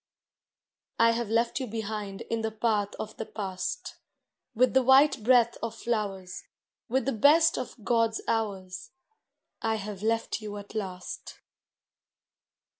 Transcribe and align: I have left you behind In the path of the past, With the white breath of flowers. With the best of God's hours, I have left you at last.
I 0.97 1.11
have 1.11 1.29
left 1.29 1.59
you 1.59 1.67
behind 1.67 2.21
In 2.21 2.41
the 2.41 2.49
path 2.49 2.95
of 2.97 3.15
the 3.17 3.25
past, 3.27 3.97
With 4.55 4.73
the 4.73 4.81
white 4.81 5.21
breath 5.21 5.59
of 5.61 5.75
flowers. 5.75 6.41
With 6.89 7.05
the 7.05 7.11
best 7.13 7.55
of 7.55 7.75
God's 7.85 8.19
hours, 8.27 8.89
I 9.61 9.75
have 9.75 10.01
left 10.01 10.41
you 10.41 10.57
at 10.57 10.73
last. 10.73 11.41